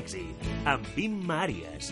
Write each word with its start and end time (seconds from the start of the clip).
l'èxit, 0.00 0.46
amb 0.64 0.86
Imma 0.96 1.42
Àries. 1.44 1.90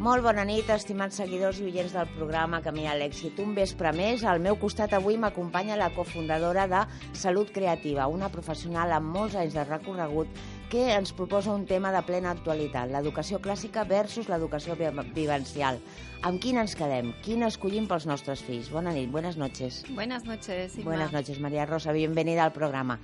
Molt 0.00 0.24
bona 0.24 0.44
nit, 0.48 0.68
estimats 0.72 1.16
seguidors 1.20 1.60
i 1.60 1.66
oients 1.68 1.92
del 1.96 2.08
programa 2.14 2.60
Camí 2.64 2.86
a 2.88 2.94
l'èxit. 2.96 3.40
Un 3.40 3.54
vespre 3.56 3.92
més, 3.96 4.24
al 4.24 4.40
meu 4.40 4.56
costat 4.60 4.92
avui 4.96 5.16
m'acompanya 5.20 5.80
la 5.80 5.90
cofundadora 5.96 6.66
de 6.68 6.84
Salut 7.16 7.52
Creativa, 7.52 8.08
una 8.08 8.30
professional 8.32 8.92
amb 8.96 9.12
molts 9.16 9.36
anys 9.40 9.56
de 9.56 9.66
recorregut 9.68 10.40
que 10.70 10.94
ens 10.94 11.10
proposa 11.12 11.50
un 11.50 11.66
tema 11.66 11.90
de 11.90 12.00
plena 12.06 12.30
actualitat, 12.30 12.92
l'educació 12.94 13.40
clàssica 13.42 13.82
versus 13.84 14.28
l'educació 14.30 14.76
vivencial. 14.78 15.80
Amb 16.22 16.38
quin 16.38 16.60
ens 16.62 16.76
quedem? 16.78 17.10
Quin 17.24 17.42
escollim 17.42 17.88
pels 17.90 18.06
nostres 18.06 18.44
fills? 18.46 18.70
Bona 18.70 18.92
nit, 18.94 19.10
buenas 19.10 19.36
noches. 19.40 19.82
Buenas 19.90 20.24
noches, 20.28 20.76
Inma. 20.78 20.92
Buenas 20.92 21.12
noches, 21.12 21.40
María 21.40 21.66
Rosa, 21.66 21.90
bienvenida 21.92 22.44
al 22.44 22.52
programa. 22.52 23.00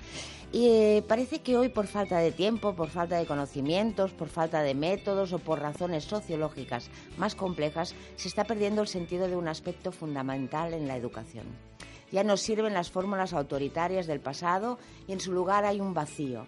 Y 0.52 0.68
eh, 0.68 1.04
parece 1.08 1.40
que 1.40 1.56
hoy, 1.58 1.68
por 1.68 1.88
falta 1.88 2.18
de 2.18 2.30
tiempo, 2.30 2.76
por 2.76 2.88
falta 2.88 3.18
de 3.18 3.26
conocimientos, 3.26 4.12
por 4.12 4.28
falta 4.28 4.62
de 4.62 4.74
métodos 4.74 5.32
o 5.32 5.40
por 5.40 5.60
razones 5.60 6.04
sociológicas 6.04 6.88
más 7.18 7.34
complejas, 7.34 7.96
se 8.14 8.28
está 8.28 8.44
perdiendo 8.44 8.80
el 8.80 8.88
sentido 8.88 9.26
de 9.26 9.34
un 9.34 9.48
aspecto 9.48 9.90
fundamental 9.90 10.72
en 10.72 10.86
la 10.86 10.96
educación. 10.96 11.46
Ya 12.12 12.22
no 12.22 12.36
sirven 12.36 12.74
las 12.74 12.92
fórmulas 12.92 13.32
autoritarias 13.32 14.06
del 14.06 14.20
pasado 14.20 14.78
y 15.08 15.12
en 15.12 15.20
su 15.20 15.32
lugar 15.32 15.64
hay 15.64 15.80
un 15.80 15.94
vacío. 15.94 16.46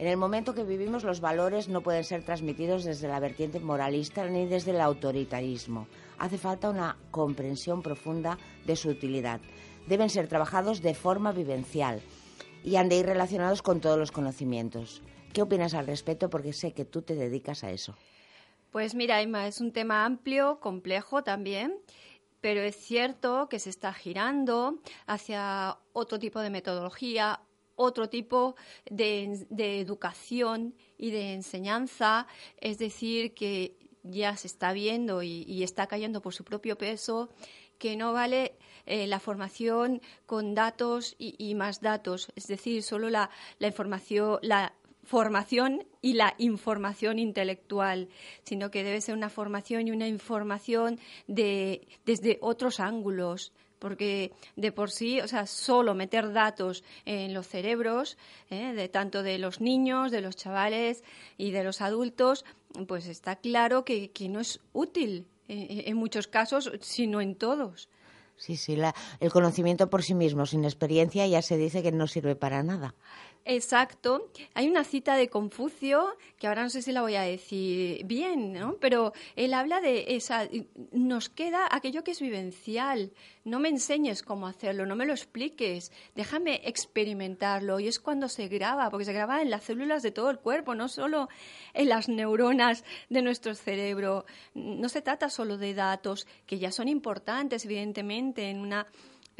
En 0.00 0.06
el 0.06 0.16
momento 0.16 0.54
que 0.54 0.64
vivimos 0.64 1.04
los 1.04 1.20
valores 1.20 1.68
no 1.68 1.82
pueden 1.82 2.04
ser 2.04 2.24
transmitidos 2.24 2.84
desde 2.84 3.06
la 3.06 3.20
vertiente 3.20 3.60
moralista 3.60 4.24
ni 4.24 4.46
desde 4.46 4.70
el 4.70 4.80
autoritarismo. 4.80 5.88
Hace 6.16 6.38
falta 6.38 6.70
una 6.70 6.96
comprensión 7.10 7.82
profunda 7.82 8.38
de 8.64 8.76
su 8.76 8.88
utilidad. 8.88 9.42
Deben 9.88 10.08
ser 10.08 10.26
trabajados 10.26 10.80
de 10.80 10.94
forma 10.94 11.32
vivencial 11.32 12.00
y 12.64 12.76
han 12.76 12.88
de 12.88 12.96
ir 12.96 13.04
relacionados 13.04 13.60
con 13.60 13.82
todos 13.82 13.98
los 13.98 14.10
conocimientos. 14.10 15.02
¿Qué 15.34 15.42
opinas 15.42 15.74
al 15.74 15.86
respecto? 15.86 16.30
Porque 16.30 16.54
sé 16.54 16.72
que 16.72 16.86
tú 16.86 17.02
te 17.02 17.14
dedicas 17.14 17.62
a 17.62 17.70
eso. 17.70 17.94
Pues 18.70 18.94
mira, 18.94 19.20
Emma, 19.20 19.48
es 19.48 19.60
un 19.60 19.70
tema 19.70 20.06
amplio, 20.06 20.60
complejo 20.60 21.22
también, 21.24 21.76
pero 22.40 22.62
es 22.62 22.74
cierto 22.76 23.50
que 23.50 23.58
se 23.58 23.68
está 23.68 23.92
girando 23.92 24.78
hacia 25.06 25.76
otro 25.92 26.18
tipo 26.18 26.40
de 26.40 26.48
metodología, 26.48 27.42
otro 27.80 28.08
tipo 28.08 28.56
de, 28.90 29.46
educación 29.80 30.74
y 30.98 31.10
de 31.10 31.32
enseñanza, 31.32 32.26
es 32.60 32.78
decir, 32.78 33.32
que 33.34 33.76
ya 34.02 34.36
se 34.36 34.46
está 34.46 34.72
viendo 34.72 35.22
y, 35.22 35.62
está 35.62 35.86
cayendo 35.86 36.20
por 36.20 36.34
su 36.34 36.44
propio 36.44 36.76
peso 36.76 37.30
que 37.78 37.96
no 37.96 38.12
vale 38.12 38.58
eh, 38.84 39.06
la 39.06 39.18
formación 39.18 40.02
con 40.26 40.54
datos 40.54 41.16
y, 41.18 41.54
más 41.54 41.80
datos, 41.80 42.30
es 42.36 42.46
decir, 42.46 42.82
solo 42.82 43.08
la, 43.08 43.30
información, 43.58 44.38
la 44.42 44.74
formación 45.02 45.86
y 46.02 46.12
la 46.12 46.34
información 46.36 47.18
intelectual, 47.18 48.10
sino 48.42 48.70
que 48.70 48.84
debe 48.84 49.00
ser 49.00 49.14
una 49.14 49.30
formación 49.30 49.88
y 49.88 49.90
una 49.92 50.06
información 50.06 50.98
de, 51.26 51.88
desde 52.04 52.36
otros 52.42 52.78
ángulos, 52.78 53.54
porque 53.80 54.30
de 54.54 54.70
por 54.70 54.92
sí, 54.92 55.20
o 55.20 55.26
sea, 55.26 55.46
solo 55.46 55.94
meter 55.94 56.32
datos 56.32 56.84
en 57.04 57.34
los 57.34 57.48
cerebros, 57.48 58.16
¿eh? 58.50 58.72
de 58.74 58.88
tanto 58.88 59.24
de 59.24 59.38
los 59.38 59.60
niños, 59.60 60.12
de 60.12 60.20
los 60.20 60.36
chavales 60.36 61.02
y 61.36 61.50
de 61.50 61.64
los 61.64 61.80
adultos, 61.80 62.44
pues 62.86 63.08
está 63.08 63.34
claro 63.34 63.84
que, 63.84 64.12
no 64.28 64.38
es 64.38 64.60
útil 64.72 65.26
en, 65.48 65.96
muchos 65.96 66.28
casos, 66.28 66.70
sino 66.80 67.20
en 67.20 67.34
todos. 67.34 67.88
Sí, 68.36 68.56
sí, 68.56 68.78
el 69.18 69.32
conocimiento 69.32 69.90
por 69.90 70.02
sí 70.02 70.14
mismo, 70.14 70.46
sin 70.46 70.64
experiencia, 70.64 71.26
ya 71.26 71.42
se 71.42 71.56
dice 71.56 71.82
que 71.82 71.90
no 71.90 72.06
sirve 72.06 72.36
para 72.36 72.62
nada. 72.62 72.94
Exacto. 73.44 74.30
Hay 74.54 74.68
una 74.68 74.84
cita 74.84 75.16
de 75.16 75.28
Confucio, 75.28 76.16
que 76.38 76.46
ahora 76.46 76.62
no 76.62 76.70
sé 76.70 76.82
si 76.82 76.92
la 76.92 77.00
voy 77.00 77.14
a 77.14 77.22
decir 77.22 78.04
bien, 78.04 78.52
¿no? 78.52 78.76
Pero 78.76 79.12
él 79.34 79.54
habla 79.54 79.80
de 79.80 80.16
esa. 80.16 80.48
Nos 80.92 81.30
queda 81.30 81.66
aquello 81.70 82.04
que 82.04 82.10
es 82.10 82.20
vivencial. 82.20 83.12
No 83.44 83.58
me 83.58 83.70
enseñes 83.70 84.22
cómo 84.22 84.46
hacerlo, 84.46 84.84
no 84.84 84.94
me 84.94 85.06
lo 85.06 85.14
expliques. 85.14 85.90
Déjame 86.14 86.60
experimentarlo. 86.64 87.80
Y 87.80 87.88
es 87.88 87.98
cuando 87.98 88.28
se 88.28 88.48
graba, 88.48 88.90
porque 88.90 89.06
se 89.06 89.14
graba 89.14 89.40
en 89.40 89.50
las 89.50 89.64
células 89.64 90.02
de 90.02 90.10
todo 90.10 90.30
el 90.30 90.38
cuerpo, 90.38 90.74
no 90.74 90.88
solo 90.88 91.28
en 91.72 91.88
las 91.88 92.08
neuronas 92.08 92.84
de 93.08 93.22
nuestro 93.22 93.54
cerebro. 93.54 94.26
No 94.54 94.88
se 94.90 95.00
trata 95.00 95.30
solo 95.30 95.56
de 95.56 95.72
datos, 95.72 96.26
que 96.46 96.58
ya 96.58 96.70
son 96.72 96.88
importantes, 96.88 97.64
evidentemente, 97.64 98.50
en 98.50 98.60
una 98.60 98.86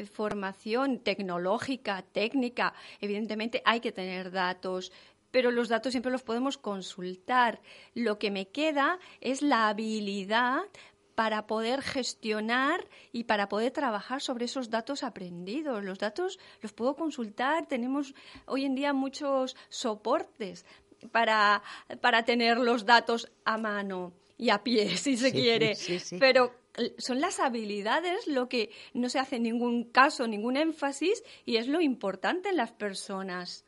formación 0.07 0.99
tecnológica, 0.99 2.01
técnica, 2.01 2.73
evidentemente 2.99 3.61
hay 3.65 3.79
que 3.79 3.91
tener 3.91 4.31
datos, 4.31 4.91
pero 5.31 5.51
los 5.51 5.69
datos 5.69 5.91
siempre 5.91 6.11
los 6.11 6.23
podemos 6.23 6.57
consultar. 6.57 7.61
Lo 7.93 8.19
que 8.19 8.31
me 8.31 8.49
queda 8.49 8.99
es 9.21 9.41
la 9.41 9.69
habilidad 9.69 10.63
para 11.15 11.45
poder 11.47 11.81
gestionar 11.81 12.87
y 13.11 13.25
para 13.25 13.49
poder 13.49 13.71
trabajar 13.71 14.21
sobre 14.21 14.45
esos 14.45 14.69
datos 14.69 15.03
aprendidos. 15.03 15.83
Los 15.83 15.99
datos 15.99 16.39
los 16.61 16.73
puedo 16.73 16.95
consultar, 16.95 17.67
tenemos 17.67 18.13
hoy 18.45 18.65
en 18.65 18.75
día 18.75 18.93
muchos 18.93 19.55
soportes 19.69 20.65
para, 21.11 21.63
para 22.01 22.23
tener 22.23 22.57
los 22.57 22.85
datos 22.85 23.31
a 23.45 23.57
mano 23.57 24.13
y 24.37 24.49
a 24.49 24.63
pie, 24.63 24.97
si 24.97 25.17
se 25.17 25.31
quiere. 25.31 25.77
Pero 26.19 26.53
son 26.97 27.21
las 27.21 27.39
habilidades 27.39 28.27
lo 28.27 28.47
que 28.49 28.71
no 28.93 29.09
se 29.09 29.19
hace 29.19 29.39
ningún 29.39 29.83
caso, 29.83 30.27
ningún 30.27 30.57
énfasis 30.57 31.23
y 31.45 31.57
es 31.57 31.67
lo 31.67 31.81
importante 31.81 32.49
en 32.49 32.57
las 32.57 32.71
personas. 32.71 33.65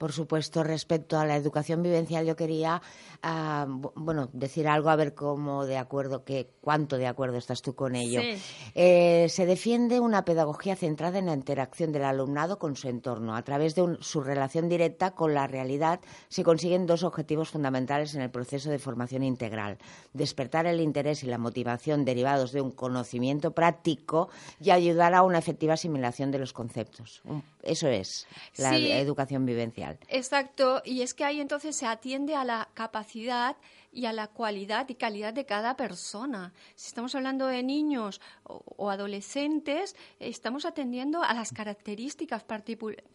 Por 0.00 0.12
supuesto, 0.12 0.64
respecto 0.64 1.18
a 1.18 1.26
la 1.26 1.36
educación 1.36 1.82
vivencial, 1.82 2.24
yo 2.24 2.34
quería 2.34 2.80
ah, 3.22 3.66
bueno, 3.68 4.30
decir 4.32 4.66
algo 4.66 4.88
a 4.88 4.96
ver 4.96 5.12
cómo 5.12 5.66
de 5.66 5.76
acuerdo, 5.76 6.24
que, 6.24 6.48
cuánto 6.62 6.96
de 6.96 7.06
acuerdo 7.06 7.36
estás 7.36 7.60
tú 7.60 7.74
con 7.74 7.94
ello. 7.94 8.22
Eh, 8.74 9.26
se 9.28 9.44
defiende 9.44 10.00
una 10.00 10.24
pedagogía 10.24 10.74
centrada 10.74 11.18
en 11.18 11.26
la 11.26 11.34
interacción 11.34 11.92
del 11.92 12.04
alumnado 12.04 12.58
con 12.58 12.76
su 12.76 12.88
entorno. 12.88 13.36
A 13.36 13.42
través 13.42 13.74
de 13.74 13.98
su 14.00 14.22
relación 14.22 14.70
directa 14.70 15.10
con 15.10 15.34
la 15.34 15.46
realidad 15.46 16.00
se 16.30 16.44
consiguen 16.44 16.86
dos 16.86 17.02
objetivos 17.02 17.50
fundamentales 17.50 18.14
en 18.14 18.22
el 18.22 18.30
proceso 18.30 18.70
de 18.70 18.78
formación 18.78 19.22
integral. 19.22 19.76
Despertar 20.14 20.64
el 20.64 20.80
interés 20.80 21.22
y 21.24 21.26
la 21.26 21.36
motivación 21.36 22.06
derivados 22.06 22.52
de 22.52 22.62
un 22.62 22.70
conocimiento 22.70 23.50
práctico 23.50 24.30
y 24.62 24.70
ayudar 24.70 25.12
a 25.12 25.24
una 25.24 25.36
efectiva 25.36 25.74
asimilación 25.74 26.30
de 26.30 26.38
los 26.38 26.54
conceptos. 26.54 27.20
Eso 27.62 27.86
es 27.88 28.26
la 28.56 28.78
educación 28.78 29.44
vivencial. 29.44 29.89
Exacto, 30.08 30.82
y 30.84 31.02
es 31.02 31.14
que 31.14 31.24
ahí 31.24 31.40
entonces 31.40 31.76
se 31.76 31.86
atiende 31.86 32.34
a 32.34 32.44
la 32.44 32.68
capacidad 32.74 33.56
y 33.92 34.06
a 34.06 34.12
la 34.12 34.28
cualidad 34.28 34.88
y 34.88 34.94
calidad 34.94 35.34
de 35.34 35.46
cada 35.46 35.76
persona. 35.76 36.52
Si 36.76 36.88
estamos 36.88 37.14
hablando 37.14 37.46
de 37.46 37.62
niños 37.62 38.20
o, 38.44 38.90
adolescentes, 38.90 39.96
estamos 40.20 40.64
atendiendo 40.64 41.22
a 41.22 41.34
las 41.34 41.52
características 41.52 42.44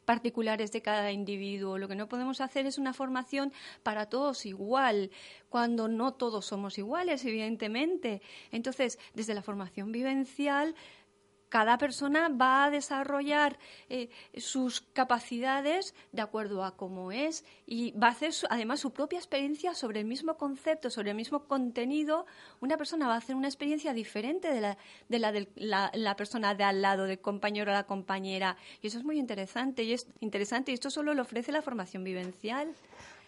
particulares 0.06 0.72
de 0.72 0.82
cada 0.82 1.12
individuo. 1.12 1.78
Lo 1.78 1.88
que 1.88 1.96
no 1.96 2.10
podemos 2.10 2.42
hacer 2.42 2.66
es 2.66 2.78
una 2.78 2.94
formación 2.94 3.54
para 3.84 4.08
todos 4.08 4.46
igual, 4.46 5.12
cuando 5.50 5.88
no 5.88 6.14
todos 6.14 6.46
somos 6.46 6.78
iguales, 6.78 7.24
evidentemente. 7.24 8.22
Entonces, 8.52 9.00
desde 9.14 9.34
la 9.34 9.42
formación 9.42 9.94
vivencial, 9.94 10.76
cada 11.56 11.78
persona 11.78 12.28
va 12.28 12.66
a 12.66 12.70
desarrollar 12.70 13.58
eh, 13.88 14.10
sus 14.36 14.82
capacidades 14.82 15.96
de 16.12 16.22
acuerdo 16.22 16.66
a 16.66 16.76
cómo 16.76 17.14
es 17.14 17.46
y 17.66 17.94
va 17.94 18.08
a 18.08 18.12
hacer 18.12 18.34
además 18.50 18.82
su 18.82 18.92
propia 18.92 19.20
experiencia 19.20 19.74
sobre 19.74 20.02
el 20.02 20.06
mismo 20.06 20.36
concepto, 20.36 20.90
sobre 20.90 21.12
el 21.12 21.16
mismo 21.16 21.46
contenido. 21.48 22.26
Una 22.60 22.76
persona 22.76 23.08
va 23.08 23.14
a 23.14 23.20
hacer 23.20 23.38
una 23.38 23.48
experiencia 23.48 23.94
diferente 23.94 24.52
de 24.52 24.60
la 24.60 24.78
de 25.08 25.20
la, 25.20 25.32
de 25.32 25.48
la, 25.56 26.16
persona 26.18 26.56
de 26.56 26.66
al 26.66 26.82
lado, 26.82 27.06
del 27.06 27.20
compañero 27.20 27.72
o 27.72 27.74
la 27.74 27.86
compañera. 27.86 28.58
Y 28.82 28.88
eso 28.88 28.98
es 28.98 29.06
muy 29.06 29.18
interesante 29.18 29.84
y 29.84 29.94
es 29.94 30.08
interesante 30.20 30.72
y 30.72 30.74
esto 30.74 30.90
solo 30.90 31.14
lo 31.14 31.22
ofrece 31.22 31.54
la 31.54 31.62
formación 31.62 32.04
vivencial. 32.04 32.76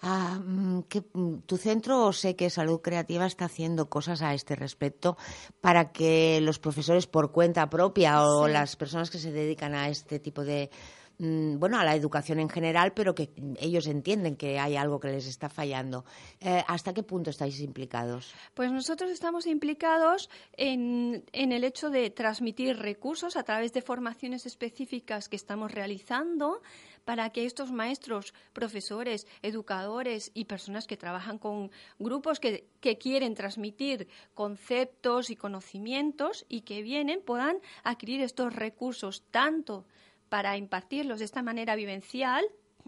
Ah, 0.01 0.39
mm, 0.43 0.83
que 0.83 1.03
mm, 1.13 1.39
tu 1.45 1.57
centro, 1.57 2.13
sé 2.13 2.35
que 2.35 2.49
Salud 2.49 2.81
Creativa 2.81 3.25
está 3.25 3.45
haciendo 3.45 3.89
cosas 3.89 4.21
a 4.21 4.33
este 4.33 4.55
respecto 4.55 5.17
para 5.59 5.91
que 5.91 6.39
los 6.41 6.59
profesores 6.59 7.07
por 7.07 7.31
cuenta 7.31 7.69
propia 7.69 8.23
o 8.23 8.47
las 8.47 8.75
personas 8.75 9.09
que 9.09 9.17
se 9.17 9.31
dedican 9.31 9.73
a 9.73 9.89
este 9.89 10.19
tipo 10.19 10.43
de, 10.43 10.69
mm, 11.17 11.57
bueno, 11.57 11.79
a 11.79 11.83
la 11.83 11.95
educación 11.95 12.39
en 12.39 12.49
general, 12.49 12.93
pero 12.93 13.15
que 13.15 13.31
ellos 13.59 13.87
entienden 13.87 14.35
que 14.35 14.59
hay 14.59 14.75
algo 14.75 14.99
que 14.99 15.07
les 15.07 15.25
está 15.25 15.49
fallando. 15.49 16.05
Eh, 16.41 16.63
¿Hasta 16.67 16.93
qué 16.93 17.01
punto 17.01 17.31
estáis 17.31 17.59
implicados? 17.59 18.35
Pues 18.53 18.71
nosotros 18.71 19.09
estamos 19.09 19.47
implicados 19.47 20.29
en, 20.53 21.25
en, 21.31 21.51
el 21.51 21.63
hecho 21.63 21.89
de 21.89 22.11
transmitir 22.11 22.77
recursos 22.77 23.35
a 23.35 23.41
través 23.41 23.73
de 23.73 23.81
formaciones 23.81 24.45
específicas 24.45 25.27
que 25.27 25.37
estamos 25.37 25.71
realizando 25.71 26.61
para 27.07 27.29
que 27.29 27.45
estos 27.45 27.71
maestros, 27.71 28.33
profesores, 28.51 29.27
educadores 29.41 30.29
y 30.33 30.43
personas 30.43 30.87
que 30.87 30.97
trabajan 30.97 31.37
con 31.37 31.71
grupos 31.99 32.41
que, 32.41 32.67
quieren 32.99 33.33
transmitir 33.33 34.09
conceptos 34.33 35.29
y 35.29 35.37
conocimientos 35.37 36.45
y 36.49 36.61
que 36.61 36.81
vienen 36.81 37.21
puedan 37.21 37.59
adquirir 37.85 38.19
estos 38.19 38.53
recursos 38.53 39.23
tanto 39.31 39.85
para 40.27 40.57
impartirlos 40.57 41.19
de 41.19 41.25
esta 41.25 41.41
manera 41.41 41.77
vivencial 41.77 42.43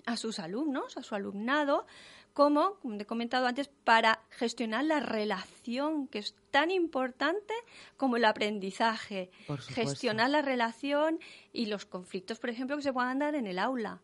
a 0.06 0.18
sus 0.18 0.40
alumnos, 0.40 0.98
a 0.98 1.04
su 1.04 1.16
alumnado, 1.16 1.86
como, 2.34 2.76
como 2.82 3.00
he 3.00 3.06
comentado 3.06 3.48
antes, 3.48 3.70
para 3.86 4.22
gestionar 4.32 4.84
la 4.84 5.00
relación, 5.00 6.10
que 6.10 6.20
es 6.20 6.36
tan 6.52 6.72
importante 6.72 7.54
como 7.96 8.18
el 8.18 8.26
aprendizaje. 8.26 9.32
Gestionar 9.70 10.30
la 10.30 10.42
relación 10.42 11.20
y 11.54 11.68
los 11.68 11.86
conflictos, 11.86 12.38
por 12.38 12.50
ejemplo, 12.50 12.76
que 12.76 12.84
se 12.84 12.92
puedan 12.92 13.20
dar 13.20 13.36
en 13.36 13.48
el 13.48 13.60
aula. 13.60 14.02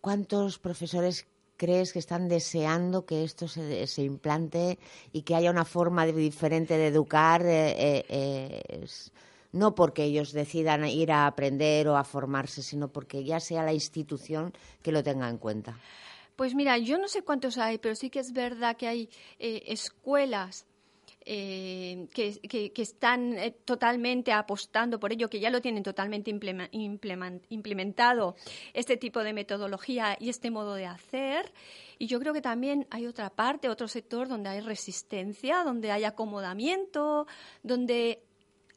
¿Cuántos 0.00 0.58
profesores 0.58 1.26
crees 1.56 1.92
que 1.92 1.98
están 1.98 2.28
deseando 2.28 3.06
que 3.06 3.24
esto 3.24 3.48
se, 3.48 3.86
se 3.86 4.02
implante 4.02 4.78
y 5.12 5.22
que 5.22 5.34
haya 5.34 5.50
una 5.50 5.64
forma 5.64 6.06
diferente 6.06 6.76
de 6.76 6.88
educar? 6.88 7.44
Eh, 7.44 7.74
eh, 7.78 8.62
eh, 8.68 8.86
no 9.52 9.74
porque 9.74 10.04
ellos 10.04 10.32
decidan 10.32 10.84
ir 10.86 11.10
a 11.12 11.26
aprender 11.26 11.88
o 11.88 11.96
a 11.96 12.04
formarse, 12.04 12.62
sino 12.62 12.88
porque 12.88 13.24
ya 13.24 13.40
sea 13.40 13.62
la 13.62 13.72
institución 13.72 14.52
que 14.82 14.92
lo 14.92 15.02
tenga 15.02 15.28
en 15.28 15.38
cuenta. 15.38 15.78
Pues 16.36 16.54
mira, 16.54 16.76
yo 16.76 16.98
no 16.98 17.08
sé 17.08 17.22
cuántos 17.22 17.56
hay, 17.56 17.78
pero 17.78 17.94
sí 17.94 18.10
que 18.10 18.20
es 18.20 18.32
verdad 18.32 18.76
que 18.76 18.88
hay 18.88 19.08
escuelas 19.38 20.66
eh, 21.28 22.06
que, 22.14 22.70
que, 22.72 22.82
están 22.82 23.36
eh, 23.36 23.50
totalmente 23.64 24.32
apostando 24.32 25.00
por 25.00 25.12
ello, 25.12 25.28
que 25.28 25.40
ya 25.40 25.50
lo 25.50 25.60
tienen 25.60 25.82
totalmente 25.82 26.30
implementado 26.30 28.36
este 28.72 28.96
tipo 28.96 29.24
de 29.24 29.32
metodología 29.32 30.16
y 30.20 30.28
este 30.28 30.52
modo 30.52 30.74
de 30.74 30.86
hacer. 30.86 31.52
Y 31.98 32.06
yo 32.06 32.20
creo 32.20 32.32
que 32.32 32.42
también 32.42 32.86
hay 32.90 33.06
otra 33.06 33.30
parte, 33.30 33.68
otro 33.68 33.88
sector 33.88 34.28
donde 34.28 34.50
hay 34.50 34.60
resistencia, 34.60 35.64
donde 35.64 35.90
hay 35.90 36.04
acomodamiento, 36.04 37.26
donde 37.64 38.22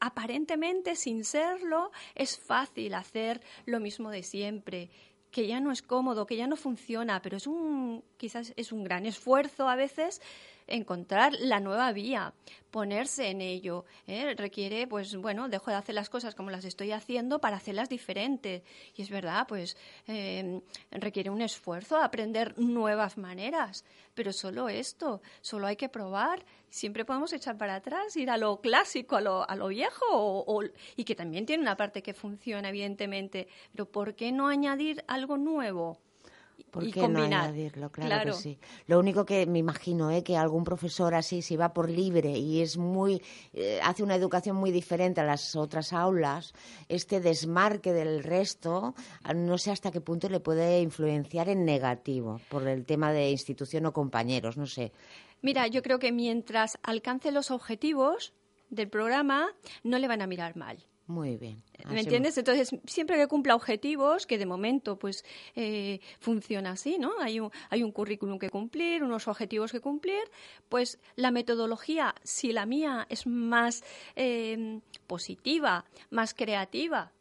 aparentemente 0.00 0.96
sin 0.96 1.24
serlo 1.24 1.92
es 2.16 2.36
fácil 2.36 2.94
hacer 2.94 3.40
lo 3.64 3.78
mismo 3.78 4.10
de 4.10 4.24
siempre 4.24 4.90
que 5.30 5.46
ya 5.46 5.60
no 5.60 5.70
es 5.70 5.82
cómodo, 5.82 6.26
que 6.26 6.36
ya 6.36 6.48
no 6.48 6.56
funciona, 6.56 7.22
pero 7.22 7.36
es 7.36 7.46
un 7.46 8.02
quizás 8.20 8.52
es 8.56 8.70
un 8.70 8.84
gran 8.84 9.06
esfuerzo 9.06 9.66
a 9.66 9.76
veces 9.76 10.20
encontrar 10.66 11.32
la 11.40 11.58
nueva 11.58 11.90
vía, 11.92 12.34
ponerse 12.70 13.30
en 13.30 13.40
ello. 13.40 13.86
¿eh? 14.06 14.34
Requiere, 14.36 14.86
pues 14.86 15.16
bueno, 15.16 15.48
dejo 15.48 15.70
de 15.70 15.78
hacer 15.78 15.94
las 15.94 16.10
cosas 16.10 16.34
como 16.34 16.50
las 16.50 16.66
estoy 16.66 16.92
haciendo 16.92 17.40
para 17.40 17.56
hacerlas 17.56 17.88
diferentes. 17.88 18.62
Y 18.94 19.02
es 19.02 19.08
verdad, 19.08 19.46
pues 19.48 19.76
eh, 20.06 20.60
requiere 20.90 21.30
un 21.30 21.40
esfuerzo 21.40 21.96
aprender 21.96 22.58
nuevas 22.58 23.16
maneras. 23.16 23.84
Pero 24.14 24.32
solo 24.32 24.68
esto, 24.68 25.22
solo 25.40 25.66
hay 25.66 25.76
que 25.76 25.88
probar. 25.88 26.44
Siempre 26.68 27.06
podemos 27.06 27.32
echar 27.32 27.56
para 27.56 27.76
atrás, 27.76 28.16
ir 28.16 28.30
a 28.30 28.36
lo 28.36 28.60
clásico, 28.60 29.16
a 29.16 29.22
lo, 29.22 29.48
a 29.48 29.56
lo 29.56 29.68
viejo, 29.68 30.04
o, 30.10 30.62
y 30.94 31.04
que 31.04 31.16
también 31.16 31.46
tiene 31.46 31.62
una 31.62 31.76
parte 31.76 32.02
que 32.02 32.12
funciona, 32.12 32.68
evidentemente. 32.68 33.48
Pero 33.72 33.90
¿por 33.90 34.14
qué 34.14 34.30
no 34.30 34.46
añadir 34.46 35.02
algo 35.08 35.38
nuevo? 35.38 35.98
¿Por 36.70 36.90
qué 36.90 37.08
no 37.08 37.22
añadirlo? 37.22 37.90
Claro, 37.90 38.32
que 38.32 38.38
sí. 38.38 38.58
Lo 38.86 38.98
único 38.98 39.24
que 39.24 39.46
me 39.46 39.58
imagino 39.58 40.10
es 40.10 40.18
¿eh? 40.18 40.24
que 40.24 40.36
algún 40.36 40.64
profesor 40.64 41.14
así, 41.14 41.42
si 41.42 41.56
va 41.56 41.72
por 41.72 41.88
libre 41.88 42.30
y 42.30 42.60
es 42.60 42.76
muy, 42.76 43.22
eh, 43.52 43.80
hace 43.82 44.02
una 44.02 44.14
educación 44.14 44.56
muy 44.56 44.70
diferente 44.70 45.20
a 45.20 45.24
las 45.24 45.56
otras 45.56 45.92
aulas, 45.92 46.52
este 46.88 47.20
desmarque 47.20 47.92
del 47.92 48.22
resto, 48.22 48.94
no 49.34 49.58
sé 49.58 49.70
hasta 49.70 49.90
qué 49.90 50.00
punto 50.00 50.28
le 50.28 50.40
puede 50.40 50.80
influenciar 50.80 51.48
en 51.48 51.64
negativo 51.64 52.40
por 52.48 52.66
el 52.66 52.84
tema 52.84 53.12
de 53.12 53.30
institución 53.30 53.86
o 53.86 53.92
compañeros, 53.92 54.56
no 54.56 54.66
sé. 54.66 54.92
Mira, 55.42 55.66
yo 55.66 55.82
creo 55.82 55.98
que 55.98 56.12
mientras 56.12 56.78
alcance 56.82 57.32
los 57.32 57.50
objetivos 57.50 58.34
del 58.68 58.88
programa, 58.88 59.48
no 59.82 59.98
le 59.98 60.08
van 60.08 60.22
a 60.22 60.26
mirar 60.26 60.56
mal. 60.56 60.78
Muy 61.10 61.36
bien. 61.36 61.60
¿Me 61.88 62.00
entiendes? 62.00 62.38
Entonces, 62.38 62.70
siempre 62.86 63.16
que 63.16 63.26
cumpla 63.26 63.56
objetivos, 63.56 64.26
que 64.26 64.38
de 64.38 64.46
momento 64.46 64.96
pues 64.96 65.24
eh, 65.56 65.98
funciona 66.20 66.70
así, 66.70 66.98
¿no? 66.98 67.12
Hay 67.20 67.40
un, 67.40 67.50
hay 67.68 67.82
un 67.82 67.90
currículum 67.90 68.38
que 68.38 68.48
cumplir, 68.48 69.02
unos 69.02 69.26
objetivos 69.26 69.72
que 69.72 69.80
cumplir, 69.80 70.22
pues 70.68 71.00
la 71.16 71.32
metodología, 71.32 72.14
si 72.22 72.52
la 72.52 72.64
mía 72.64 73.06
es 73.10 73.26
más 73.26 73.82
eh, 74.14 74.80
positiva, 75.08 75.84
más 76.10 76.32
creativa, 76.32 77.12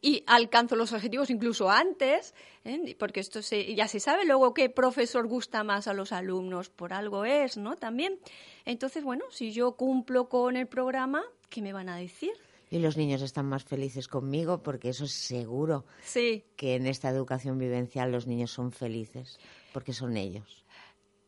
y 0.00 0.22
alcanzo 0.26 0.76
los 0.76 0.92
objetivos 0.92 1.28
incluso 1.28 1.70
antes, 1.70 2.34
¿eh? 2.64 2.94
porque 3.00 3.18
esto 3.18 3.42
se, 3.42 3.74
ya 3.74 3.88
se 3.88 3.98
sabe 3.98 4.24
luego 4.26 4.54
qué 4.54 4.70
profesor 4.70 5.26
gusta 5.26 5.64
más 5.64 5.88
a 5.88 5.92
los 5.92 6.12
alumnos, 6.12 6.70
por 6.70 6.92
algo 6.92 7.24
es, 7.24 7.56
¿no? 7.56 7.74
También. 7.74 8.20
Entonces, 8.64 9.02
bueno, 9.02 9.24
si 9.30 9.50
yo 9.50 9.72
cumplo 9.72 10.28
con 10.28 10.56
el 10.56 10.68
programa, 10.68 11.24
¿qué 11.48 11.62
me 11.62 11.72
van 11.72 11.88
a 11.88 11.96
decir? 11.96 12.30
Y 12.70 12.78
los 12.78 12.96
niños 12.96 13.22
están 13.22 13.46
más 13.46 13.64
felices 13.64 14.08
conmigo 14.08 14.62
porque 14.62 14.90
eso 14.90 15.04
es 15.04 15.12
seguro. 15.12 15.84
Sí. 16.02 16.44
Que 16.56 16.74
en 16.74 16.86
esta 16.86 17.08
educación 17.08 17.58
vivencial 17.58 18.12
los 18.12 18.26
niños 18.26 18.50
son 18.50 18.72
felices 18.72 19.38
porque 19.72 19.92
son 19.92 20.16
ellos. 20.16 20.64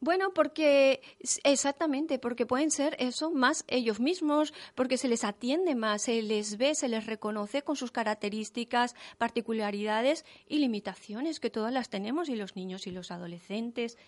Bueno, 0.02 0.32
porque 0.32 1.02
exactamente, 1.44 2.18
porque 2.18 2.46
pueden 2.46 2.70
ser 2.70 2.96
eso 2.98 3.30
más 3.30 3.64
ellos 3.68 4.00
mismos, 4.00 4.54
porque 4.74 4.96
se 4.96 5.08
les 5.08 5.24
atiende 5.24 5.74
más, 5.74 6.02
se 6.02 6.22
les 6.22 6.56
ve, 6.56 6.74
se 6.74 6.88
les 6.88 7.04
reconoce 7.04 7.60
con 7.60 7.76
sus 7.76 7.90
características, 7.90 8.94
particularidades 9.18 10.24
y 10.48 10.58
limitaciones 10.58 11.38
que 11.38 11.50
todas 11.50 11.70
las 11.70 11.90
tenemos 11.90 12.30
y 12.30 12.36
los 12.36 12.56
niños 12.56 12.86
y 12.86 12.92
los 12.92 13.10
adolescentes 13.10 13.98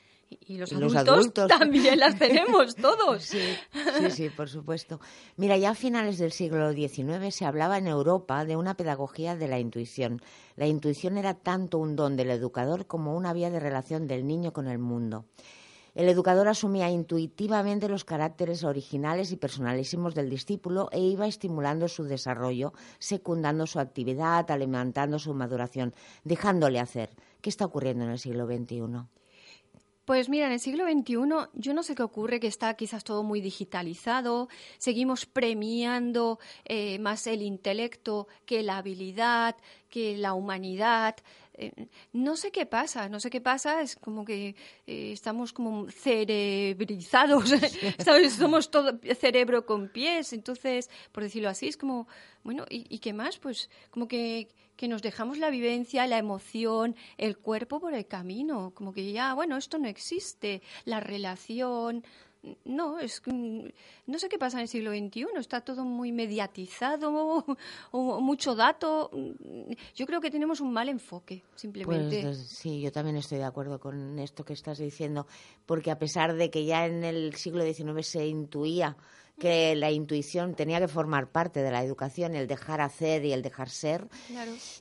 y 0.41 0.59
los, 0.59 0.73
adultos, 0.73 1.49
también 1.59 1.99
las 1.99 2.19
tenemos 2.19 2.75
todos. 2.77 3.23
Sí, 3.25 3.41
sí, 3.99 4.11
sí, 4.11 4.29
por 4.31 4.49
supuesto. 4.49 5.01
Mira, 5.37 5.57
ya 5.57 5.71
a 5.71 5.75
finales 5.75 6.19
del 6.19 6.33
siglo 6.33 6.73
XIX 6.73 7.35
se 7.35 7.45
hablaba 7.45 7.79
en 7.79 7.87
Europa 7.87 8.45
de 8.45 8.57
una 8.57 8.77
pedagogía 8.77 9.37
de 9.37 9.49
la 9.49 9.59
intuición. 9.59 10.21
La 10.57 10.67
intuición 10.67 11.19
era 11.19 11.35
tanto 11.35 11.79
un 11.79 11.97
don 11.97 12.17
del 12.17 12.31
educador 12.31 12.87
como 12.87 13.17
una 13.17 13.33
vía 13.33 13.51
de 13.51 13.61
relación 13.61 14.07
del 14.07 14.27
niño 14.27 14.53
con 14.53 14.69
el 14.69 14.79
mundo. 14.79 15.25
El 15.95 16.09
educador 16.09 16.49
asumía 16.49 16.89
intuitivamente 16.89 17.89
los 17.89 18.05
caracteres 18.05 18.65
originales 18.65 19.31
y 19.31 19.37
personalísimos 19.37 20.15
del 20.15 20.31
discípulo 20.31 20.89
e 20.91 21.01
iba 21.01 21.27
estimulando 21.27 21.87
su 21.87 22.05
desarrollo, 22.05 22.73
secundando 22.99 23.67
su 23.67 23.79
actividad, 23.79 24.51
alimentando 24.51 25.19
su 25.19 25.35
maduración, 25.35 25.95
dejándole 26.25 26.81
hacer. 26.81 27.11
¿Qué 27.43 27.51
está 27.51 27.67
ocurriendo 27.67 28.05
en 28.05 28.11
el 28.11 28.19
siglo 28.19 28.47
XXI? 28.47 29.07
Pues 30.05 30.29
mira, 30.29 30.47
en 30.47 30.53
el 30.53 30.59
siglo 30.59 30.85
XXI 30.85 31.15
yo 31.55 31.75
no 31.75 31.83
sé 31.85 31.95
qué 31.95 32.03
ocurre, 32.03 32.41
que 32.41 32.49
está 32.49 32.75
quizás 32.75 33.05
todo 33.05 33.23
muy 33.23 33.41
digitalizado, 33.41 34.49
seguimos 34.79 35.27
premiando 35.27 36.41
eh, 36.65 36.99
más 36.99 37.29
el 37.29 37.41
intelecto 37.41 38.27
que 38.45 38.65
la 38.65 38.79
habilidad, 38.79 39.57
que 39.91 40.17
la 40.17 40.35
humanidad. 40.35 41.15
Eh, 41.55 41.89
no 42.13 42.37
sé 42.37 42.51
qué 42.51 42.65
pasa, 42.65 43.09
no 43.09 43.21
sé 43.21 43.29
qué 43.29 43.41
pasa, 43.41 43.83
es 43.83 43.97
como 43.97 44.25
que 44.25 44.57
eh, 44.87 45.13
estamos 45.13 45.53
como 45.53 45.91
cerebrizados, 45.91 47.51
somos 48.39 48.71
todo 48.71 48.99
cerebro 49.19 49.67
con 49.67 49.89
pies, 49.89 50.33
entonces, 50.33 50.89
por 51.13 51.23
decirlo 51.23 51.51
así, 51.51 51.69
es 51.69 51.77
como, 51.77 52.09
bueno, 52.43 52.65
¿y, 52.71 52.99
qué 53.01 53.13
más? 53.13 53.39
Pues 53.39 53.69
como 53.91 54.09
que, 54.09 54.49
que 54.77 54.89
nos 54.89 55.03
dejamos 55.03 55.37
la 55.37 55.51
vivencia, 55.51 56.07
la 56.07 56.17
emoción, 56.17 56.97
el 57.19 57.37
cuerpo 57.37 57.81
por 57.81 57.93
el 57.93 58.07
camino, 58.07 58.73
como 58.75 58.95
que 58.95 59.13
ya, 59.13 59.35
bueno, 59.35 59.59
esto 59.59 59.79
no 59.79 59.89
existe, 59.89 60.63
la 60.87 61.01
relación, 61.01 62.03
no, 62.65 62.99
es 62.99 63.21
que 63.21 63.33
no 64.07 64.19
sé 64.19 64.29
qué 64.29 64.39
pasa 64.39 64.59
en 64.59 64.63
el 64.63 64.69
siglo 64.69 64.91
XXI, 64.91 65.27
está 65.39 65.61
todo 65.61 65.85
muy 65.85 66.13
mediatizado, 66.13 67.45
mucho 67.93 68.55
dato. 68.55 69.11
Yo 69.95 70.07
creo 70.07 70.21
que 70.21 70.31
tenemos 70.31 70.61
un 70.61 70.73
mal 70.73 70.89
enfoque, 70.89 71.45
simplemente. 71.55 72.23
Pues 72.23 72.39
sí, 72.49 72.81
yo 72.81 72.91
también 72.91 73.17
estoy 73.17 73.39
de 73.39 73.45
acuerdo 73.45 73.79
con 73.79 74.19
esto 74.19 74.45
que 74.45 74.55
estás 74.55 74.79
diciendo, 74.79 75.27
porque 75.67 75.91
a 75.91 75.99
pesar 75.99 76.35
de 76.35 76.51
que 76.51 76.65
ya 76.65 76.87
en 76.87 77.05
el 77.05 77.35
siglo 77.37 77.65
XIX 77.65 78.07
se 78.07 78.27
intuía 78.27 78.97
que 79.39 79.75
la 79.75 79.91
intuición 79.91 80.55
tenía 80.55 80.79
que 80.79 80.89
formar 80.89 81.31
parte 81.31 81.63
de 81.63 81.71
la 81.71 81.83
educación, 81.83 82.35
el 82.35 82.47
dejar 82.47 82.81
hacer 82.81 83.25
y 83.25 83.33
el 83.33 83.43
dejar 83.43 83.71
ser, 83.71 84.09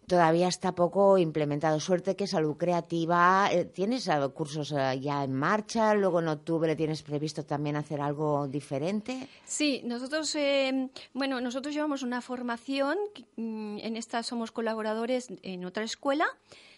todavía 0.08 0.48
está 0.48 0.74
poco 0.74 1.18
implementado. 1.18 1.80
Suerte 1.80 2.16
que 2.16 2.28
Salud 2.28 2.58
Creativa, 2.58 3.50
eh, 3.52 3.66
¿tienes 3.66 4.10
cursos 4.34 4.72
eh, 4.72 5.00
ya 5.00 5.24
en 5.24 5.34
marcha? 5.34 5.94
Luego 5.96 6.20
en 6.20 6.28
octubre 6.28 6.76
tienes 6.76 7.02
previsto 7.02 7.44
también 7.44 7.76
hacer 7.76 8.02
algo 8.02 8.48
diferente. 8.48 9.28
Sí, 9.46 9.82
nosotros, 9.84 10.36
eh, 10.36 10.90
bueno, 11.14 11.42
nosotros 11.42 11.74
llevamos 11.74 12.04
una 12.04 12.22
formación, 12.22 12.98
mm, 13.38 13.80
en 13.80 13.98
esta 13.98 14.24
somos 14.24 14.52
colaboradores 14.52 15.30
en 15.42 15.66
otra 15.66 15.84
escuela 15.84 16.26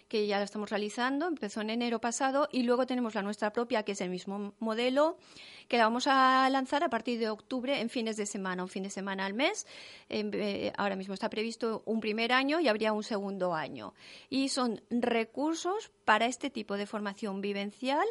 que 0.08 0.28
ya 0.28 0.38
la 0.38 0.46
estamos 0.46 0.70
realizando, 0.70 1.28
empezó 1.28 1.62
en 1.62 1.70
enero 1.70 2.00
pasado 2.00 2.48
y 2.52 2.64
luego 2.64 2.86
tenemos 2.86 3.16
la 3.16 3.22
nuestra 3.22 3.52
propia, 3.52 3.84
que 3.84 3.94
es 3.94 4.02
el 4.02 4.10
mismo 4.10 4.54
modelo, 4.60 5.18
que 5.68 5.78
la 5.78 5.86
vamos 5.86 6.08
a 6.08 6.50
lanzar 6.50 6.84
a 6.84 6.90
partir 6.90 7.20
de 7.20 7.30
octubre 7.30 7.80
en 7.80 7.90
fines 7.90 8.18
de 8.18 8.26
semana, 8.26 8.64
un 8.64 8.70
fin 8.70 8.84
de 8.84 8.90
semana 8.90 9.26
al 9.26 9.34
mes. 9.34 9.66
Eh, 10.10 10.72
ahora 10.78 10.96
mismo 10.96 11.14
está 11.14 11.30
previsto 11.30 11.84
un 11.86 12.00
primer 12.00 12.32
año 12.32 12.60
y 12.60 12.68
habría 12.68 12.94
un 12.94 13.04
segundo 13.04 13.54
año. 13.54 13.94
Y 14.30 14.50
son 14.50 14.82
recursos 14.90 15.92
para 16.06 16.26
este 16.26 16.50
tipo 16.50 16.78
de 16.78 16.86
formación 16.86 17.42
vivencial 17.42 18.06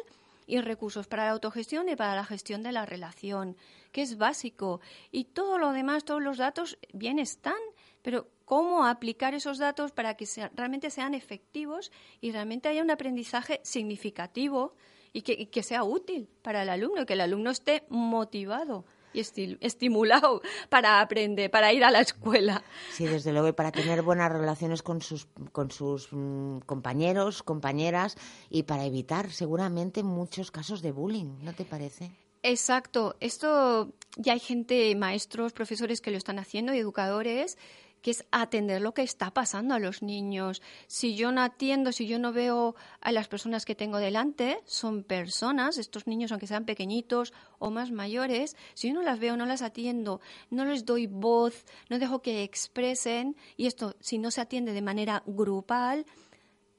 y 0.45 0.59
recursos 0.61 1.07
para 1.07 1.25
la 1.25 1.31
autogestión 1.31 1.89
y 1.89 1.95
para 1.95 2.15
la 2.15 2.25
gestión 2.25 2.63
de 2.63 2.71
la 2.71 2.85
relación, 2.85 3.55
que 3.91 4.01
es 4.01 4.17
básico. 4.17 4.81
Y 5.11 5.25
todo 5.25 5.57
lo 5.57 5.71
demás, 5.71 6.03
todos 6.03 6.21
los 6.21 6.37
datos, 6.37 6.77
bien 6.91 7.19
están, 7.19 7.59
pero 8.01 8.27
cómo 8.45 8.85
aplicar 8.85 9.33
esos 9.33 9.57
datos 9.57 9.91
para 9.91 10.15
que 10.15 10.27
realmente 10.55 10.89
sean 10.89 11.13
efectivos 11.13 11.91
y 12.21 12.31
realmente 12.31 12.69
haya 12.69 12.83
un 12.83 12.91
aprendizaje 12.91 13.59
significativo 13.63 14.75
y 15.13 15.21
que, 15.21 15.63
sea 15.63 15.83
útil 15.83 16.27
para 16.41 16.63
el 16.63 16.69
alumno, 16.69 17.05
que 17.05 17.13
el 17.13 17.21
alumno 17.21 17.51
esté 17.51 17.83
motivado 17.89 18.83
y 19.13 19.19
estimulado 19.19 20.41
para 20.69 20.99
aprender, 20.99 21.51
para 21.51 21.71
ir 21.71 21.83
a 21.83 21.91
la 21.91 22.01
escuela. 22.01 22.63
Sí, 22.91 23.05
desde 23.05 23.31
luego, 23.31 23.47
y 23.47 23.51
para 23.51 23.71
tener 23.71 24.01
buenas 24.01 24.31
relaciones 24.31 24.81
con 24.81 25.03
sus, 25.03 25.27
con 25.51 25.69
sus 25.69 26.07
mm, 26.11 26.59
compañeros, 26.65 27.43
compañeras, 27.43 28.17
y 28.49 28.63
para 28.63 28.85
evitar 28.85 29.29
seguramente 29.29 30.01
muchos 30.01 30.49
casos 30.49 30.81
de 30.81 30.91
bullying, 30.91 31.37
¿no 31.43 31.53
te 31.53 31.63
parece? 31.63 32.11
Exacto. 32.41 33.15
Esto 33.19 33.93
ya 34.17 34.33
hay 34.33 34.39
gente, 34.39 34.93
maestros, 34.95 35.53
profesores 35.53 36.01
que 36.01 36.11
lo 36.11 36.17
están 36.17 36.39
haciendo 36.39 36.73
y 36.73 36.79
educadores 36.79 37.57
que 38.03 38.11
es 38.11 38.25
atender 38.31 38.81
lo 38.81 38.93
que 38.93 39.01
está 39.01 39.31
pasando 39.31 39.73
a 39.73 39.79
los 39.79 40.03
niños. 40.03 40.61
Si 40.87 41.15
yo 41.15 41.31
no 41.31 41.41
atiendo, 41.41 41.93
si 41.93 42.05
yo 42.05 42.19
no 42.19 42.33
veo 42.33 42.75
a 42.99 43.11
las 43.13 43.29
personas 43.29 43.65
que 43.65 43.75
tengo 43.75 43.97
delante, 43.97 44.59
son 44.65 45.03
personas, 45.03 45.77
estos 45.77 46.05
niños, 46.05 46.31
aunque 46.31 46.45
sean 46.45 46.65
pequeñitos 46.65 47.33
o 47.59 47.71
más 47.71 47.91
mayores, 47.91 48.57
si 48.73 48.89
yo 48.89 48.93
no 48.93 49.01
las 49.01 49.19
veo, 49.19 49.37
no 49.37 49.45
las 49.45 49.61
atiendo, 49.61 50.19
no 50.51 50.65
les 50.65 50.85
doy 50.85 51.07
voz, 51.07 51.65
no 51.89 51.97
dejo 51.97 52.21
que 52.21 52.43
expresen, 52.43 53.37
y 53.55 53.67
esto, 53.67 53.95
si 54.01 54.19
no 54.19 54.31
se 54.31 54.41
atiende 54.41 54.73
de 54.73 54.81
manera 54.81 55.23
grupal, 55.25 56.05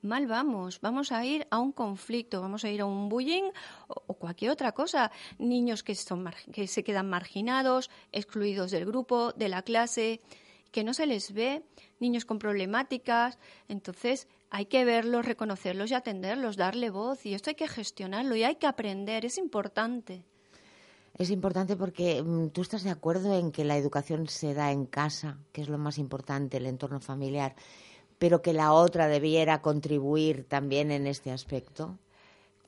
mal 0.02 0.26
vamos, 0.26 0.82
vamos 0.82 1.10
a 1.10 1.24
ir 1.24 1.46
a 1.50 1.58
un 1.58 1.72
conflicto, 1.72 2.42
vamos 2.42 2.66
a 2.66 2.68
ir 2.68 2.82
a 2.82 2.84
un 2.84 3.08
bullying 3.08 3.50
o, 3.88 4.12
cualquier 4.12 4.50
otra 4.50 4.72
cosa. 4.72 5.10
Niños 5.38 5.82
que, 5.82 5.94
son, 5.94 6.30
que 6.52 6.66
se 6.66 6.84
quedan 6.84 7.08
marginados, 7.08 7.88
excluidos 8.12 8.70
del 8.70 8.84
grupo, 8.84 9.32
de 9.32 9.48
la 9.48 9.62
clase 9.62 10.20
que 10.74 10.82
no 10.82 10.92
se 10.92 11.06
les 11.06 11.32
ve, 11.32 11.62
niños 12.00 12.24
con 12.24 12.40
problemáticas. 12.40 13.38
Entonces 13.68 14.26
hay 14.50 14.66
que 14.66 14.84
verlos, 14.84 15.24
reconocerlos 15.24 15.92
y 15.92 15.94
atenderlos, 15.94 16.56
darle 16.56 16.90
voz. 16.90 17.24
Y 17.26 17.34
esto 17.34 17.50
hay 17.50 17.54
que 17.54 17.68
gestionarlo 17.68 18.34
y 18.34 18.42
hay 18.42 18.56
que 18.56 18.66
aprender, 18.66 19.24
es 19.24 19.38
importante. 19.38 20.24
Es 21.16 21.30
importante 21.30 21.76
porque 21.76 22.20
mm, 22.20 22.48
tú 22.48 22.62
estás 22.62 22.82
de 22.82 22.90
acuerdo 22.90 23.38
en 23.38 23.52
que 23.52 23.62
la 23.62 23.76
educación 23.76 24.26
se 24.26 24.52
da 24.52 24.72
en 24.72 24.86
casa, 24.86 25.38
que 25.52 25.62
es 25.62 25.68
lo 25.68 25.78
más 25.78 25.96
importante, 25.96 26.56
el 26.56 26.66
entorno 26.66 26.98
familiar, 26.98 27.54
pero 28.18 28.42
que 28.42 28.52
la 28.52 28.72
otra 28.72 29.06
debiera 29.06 29.62
contribuir 29.62 30.44
también 30.48 30.90
en 30.90 31.06
este 31.06 31.30
aspecto. 31.30 32.00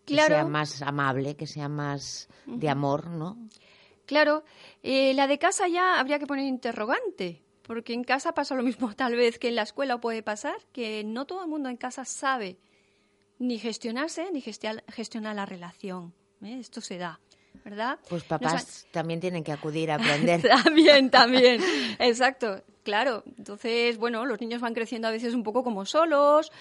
Claro. 0.04 0.28
Que 0.28 0.34
sea 0.34 0.44
más 0.44 0.80
amable, 0.80 1.34
que 1.34 1.48
sea 1.48 1.68
más 1.68 2.28
de 2.46 2.68
amor, 2.68 3.08
¿no? 3.08 3.36
Claro, 4.04 4.44
eh, 4.84 5.12
la 5.14 5.26
de 5.26 5.40
casa 5.40 5.66
ya 5.66 5.98
habría 5.98 6.20
que 6.20 6.28
poner 6.28 6.46
interrogante, 6.46 7.42
porque 7.66 7.92
en 7.92 8.04
casa 8.04 8.32
pasa 8.32 8.54
lo 8.54 8.62
mismo 8.62 8.94
tal 8.96 9.16
vez 9.16 9.38
que 9.38 9.49
en 9.49 9.56
la 9.56 9.62
escuela 9.62 10.00
puede 10.00 10.23
pasar, 10.23 10.56
que 10.73 11.04
no 11.04 11.26
todo 11.26 11.42
el 11.42 11.49
mundo 11.49 11.68
en 11.68 11.76
casa 11.76 12.04
sabe 12.04 12.58
ni 13.38 13.58
gestionarse 13.58 14.30
ni 14.32 14.40
gestionar 14.40 15.35
la 15.35 15.44
relación. 15.44 16.14
¿eh? 16.42 16.56
Esto 16.58 16.80
se 16.80 16.96
da. 16.96 17.20
¿verdad? 17.64 17.99
Pues 18.08 18.23
papás 18.23 18.87
también 18.92 19.18
tienen 19.18 19.42
que 19.42 19.50
acudir 19.50 19.90
a 19.90 19.94
aprender. 19.96 20.42
también, 20.42 21.11
también. 21.11 21.61
Exacto, 21.99 22.62
claro. 22.85 23.25
Entonces, 23.38 23.96
bueno, 23.99 24.25
los 24.26 24.40
niños 24.40 24.61
van 24.61 24.75
creciendo 24.75 25.08
a 25.08 25.11
veces 25.11 25.35
un 25.35 25.42
poco 25.42 25.64
como 25.64 25.85
solos, 25.87 26.52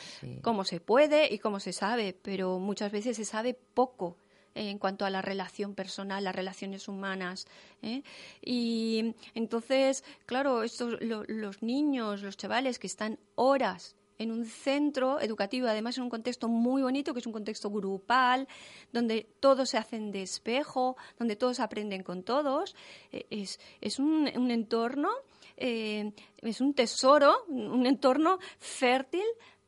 como 0.42 0.64
se 0.64 0.80
puede 0.80 1.32
y 1.32 1.38
como 1.38 1.60
se 1.60 1.74
sabe, 1.74 2.18
pero 2.20 2.60
muchas 2.60 2.92
veces 2.92 3.18
se 3.18 3.26
sabe 3.26 3.54
poco 3.54 4.18
en 4.56 4.80
cuanto 4.80 5.06
a 5.06 5.10
la 5.10 5.22
relación 5.22 5.76
personal, 5.76 6.24
las 6.24 6.36
relaciones 6.36 6.88
humanas. 6.88 7.46
¿eh? 7.82 8.02
Y 8.42 9.14
entonces, 9.34 10.04
claro, 10.26 10.64
estos, 10.64 10.98
los 11.02 11.62
niños, 11.62 12.24
los 12.24 12.38
chavales 12.38 12.80
que 12.80 12.88
están 12.88 13.20
horas 13.36 13.96
en 14.18 14.32
un 14.32 14.46
centro 14.46 15.20
educativo, 15.20 15.68
además 15.68 15.98
en 15.98 16.04
un 16.04 16.10
contexto 16.10 16.48
muy 16.48 16.82
bonito, 16.82 17.14
que 17.14 17.20
es 17.20 17.28
un 17.28 17.34
contexto 17.34 17.70
grupal, 17.70 18.48
donde 18.92 19.28
todos 19.40 19.70
se 19.70 19.78
hacen 19.78 20.12
de 20.12 20.22
espejo, 20.22 20.96
donde 21.20 21.36
todos 21.36 21.60
aprenden 21.60 22.04
con 22.04 22.24
todos. 22.24 22.76
Eh, 23.12 23.26
es, 23.30 23.60
es 23.82 24.00
un, 24.00 24.28
entorno, 24.52 25.10
eh, 25.58 26.14
es 26.38 26.62
un 26.62 26.74
tesoro, 26.74 27.44
un 27.50 27.86
entorno 27.86 28.40
fértil 28.58 29.26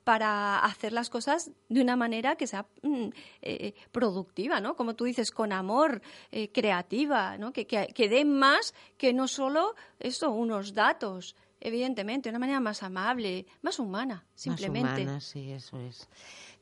para 0.08 0.60
hacer 0.60 0.94
las 0.94 1.10
cosas 1.10 1.52
de 1.68 1.82
una 1.82 1.98
manera 1.98 2.38
que 2.38 2.48
sea 2.48 2.66
mm, 2.82 3.10
eh, 3.42 3.74
productiva, 3.92 4.62
¿no? 4.62 4.74
Como 4.78 4.96
tú 4.96 5.04
dices, 5.04 5.32
con 5.32 5.52
amor, 5.52 6.02
eh, 6.32 6.50
creativa, 6.50 7.38
¿no? 7.38 7.52
Que, 7.52 7.68
que, 7.68 7.88
que 7.88 8.08
dé 8.08 8.24
más 8.24 8.74
que 8.98 9.12
no 9.12 9.28
solo 9.28 9.76
eso, 10.00 10.32
unos 10.32 10.74
datos, 10.74 11.36
evidentemente, 11.60 12.30
de 12.30 12.32
una 12.32 12.40
manera 12.40 12.62
más 12.62 12.84
amable, 12.84 13.48
más 13.62 13.80
humana, 13.80 14.24
simplemente. 14.34 14.88
Más 14.92 15.02
humana, 15.02 15.20
sí, 15.20 15.52
eso 15.52 15.78
es. 15.78 16.08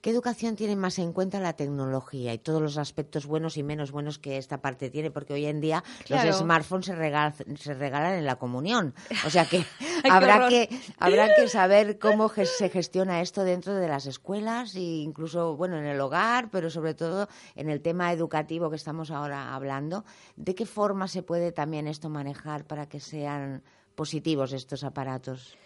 ¿Qué 0.05 0.11
educación 0.11 0.55
tiene 0.55 0.75
más 0.75 0.99
en 0.99 1.13
cuenta 1.13 1.39
la 1.39 1.53
tecnología 1.53 2.31
y 2.31 2.37
todos 2.37 2.61
los 2.61 2.77
aspectos 2.77 3.25
buenos 3.25 3.57
y 3.57 3.63
menos 3.63 3.89
buenos 3.91 4.19
que 4.19 4.37
esta 4.37 4.61
parte 4.61 4.91
tiene? 4.91 5.09
Porque 5.09 5.33
hoy 5.33 5.47
en 5.47 5.61
día 5.61 5.83
los 6.07 6.37
smartphones 6.37 6.85
se, 6.85 7.57
se 7.57 7.73
regalan 7.73 8.13
en 8.13 8.23
la 8.23 8.35
comunión. 8.35 8.93
O 9.25 9.31
sea 9.31 9.45
que 9.45 9.65
habrá, 10.07 10.47
que 10.47 10.69
habrá 10.99 11.33
que 11.33 11.47
saber 11.47 11.97
cómo 11.97 12.29
se 12.29 12.69
gestiona 12.69 13.21
esto 13.21 13.43
dentro 13.43 13.73
de 13.73 13.87
las 13.87 14.05
escuelas 14.05 14.75
e 14.75 14.81
incluso, 14.81 15.55
bueno, 15.55 15.79
en 15.79 15.87
el 15.87 15.99
hogar, 15.99 16.51
pero 16.51 16.69
sobre 16.69 16.93
todo 16.93 17.27
en 17.55 17.71
el 17.71 17.81
tema 17.81 18.13
educativo 18.13 18.69
que 18.69 18.75
estamos 18.75 19.09
ahora 19.09 19.55
hablando. 19.55 20.05
¿De 20.35 20.53
qué 20.53 20.67
forma 20.67 21.07
se 21.07 21.23
puede 21.23 21.51
también 21.51 21.87
esto 21.87 22.11
manejar 22.11 22.65
para 22.65 22.87
que 22.87 22.99
sean 22.99 23.63
positivos 23.95 24.53
estos 24.53 24.83
aparatos? 24.83 25.57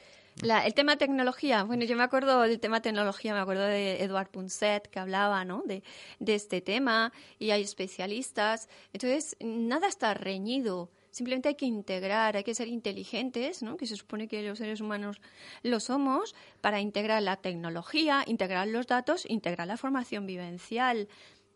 El 0.42 0.74
tema 0.74 0.98
tecnología, 0.98 1.64
bueno, 1.64 1.86
yo 1.86 1.96
me 1.96 2.04
acuerdo 2.04 2.42
del 2.42 2.60
tema 2.60 2.82
tecnología, 2.82 3.34
me 3.34 3.40
acuerdo 3.40 3.64
de 3.64 4.04
Eduard 4.04 4.30
Punset 4.30 4.88
que 4.88 5.00
hablaba, 5.00 5.44
¿no? 5.46 5.64
De, 5.66 5.84
de 6.20 6.36
este 6.36 6.62
tema 6.62 7.12
y 7.40 7.52
hay 7.52 7.62
especialistas. 7.62 8.70
Entonces, 8.94 9.36
nada 9.40 9.88
está 9.88 10.14
reñido. 10.14 10.90
Simplemente 11.12 11.50
hay 11.50 11.56
que 11.56 11.66
integrar, 11.66 12.38
hay 12.38 12.44
que 12.44 12.54
ser 12.54 12.68
inteligentes, 12.68 13.64
¿no? 13.64 13.78
que 13.78 13.88
se 13.88 13.96
supone 13.96 14.28
que 14.28 14.44
los 14.44 14.60
seres 14.60 14.80
humanos 14.80 15.20
lo 15.64 15.80
somos, 15.80 16.36
para 16.62 16.82
integrar 16.82 17.22
la 17.24 17.38
tecnología, 17.38 18.24
integrar 18.28 18.68
los 18.68 18.88
datos, 18.88 19.26
integrar 19.28 19.68
la 19.68 19.78
formación 19.78 20.28
vivencial. 20.28 21.08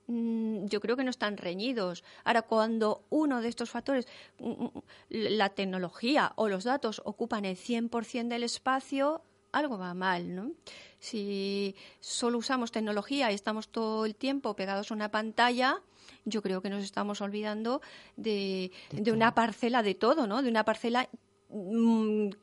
Mm, 0.07 0.65
yo 0.65 0.81
creo 0.81 0.97
que 0.97 1.03
no 1.03 1.09
están 1.09 1.37
reñidos. 1.37 2.03
Ahora, 2.23 2.41
cuando 2.41 3.05
uno 3.09 3.41
de 3.41 3.47
estos 3.47 3.69
factores, 3.69 4.07
mm, 4.39 4.49
mm, 4.49 4.69
la 5.09 5.49
tecnología 5.49 6.33
o 6.35 6.49
los 6.49 6.65
datos 6.65 7.01
ocupan 7.05 7.45
el 7.45 7.55
100% 7.55 8.33
del 8.35 8.43
espacio, 8.43 9.21
algo 9.51 9.77
va 9.77 9.93
mal, 9.93 10.35
¿no? 10.35 10.51
Si 10.99 11.75
solo 11.99 12.37
usamos 12.39 12.71
tecnología 12.71 13.31
y 13.31 13.35
estamos 13.35 13.69
todo 13.69 14.05
el 14.05 14.15
tiempo 14.15 14.55
pegados 14.55 14.91
a 14.91 14.93
una 14.93 15.11
pantalla, 15.11 15.81
yo 16.25 16.41
creo 16.41 16.61
que 16.61 16.69
nos 16.69 16.83
estamos 16.83 17.21
olvidando 17.21 17.81
de, 18.17 18.71
de 18.91 19.11
una 19.11 19.35
parcela 19.35 19.83
de 19.83 19.95
todo, 19.95 20.27
¿no? 20.27 20.41
De 20.41 20.49
una 20.49 20.65
parcela 20.65 21.07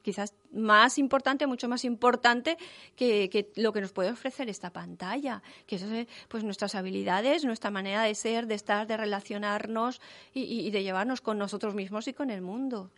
quizás 0.03 0.35
más 0.53 0.99
importante, 0.99 1.47
mucho 1.47 1.69
más 1.69 1.85
importante 1.85 2.57
que, 2.97 3.51
lo 3.57 3.73
que 3.73 3.81
nos 3.81 3.93
puede 3.93 4.11
ofrecer 4.11 4.49
esta 4.49 4.71
pantalla, 4.71 5.43
que 5.67 5.77
es 5.77 5.85
pues 6.29 6.45
nuestras 6.45 6.75
habilidades, 6.75 7.45
nuestra 7.45 7.71
manera 7.71 8.03
de 8.03 8.15
ser, 8.15 8.47
de 8.47 8.55
estar, 8.55 8.87
de 8.87 8.97
relacionarnos 8.97 10.01
y 10.33 10.71
de 10.71 10.83
llevarnos 10.83 11.21
con 11.21 11.39
nosotros 11.39 11.75
mismos 11.75 12.09
y 12.09 12.13
con 12.13 12.31
el 12.31 12.43
mundo. 12.43 12.91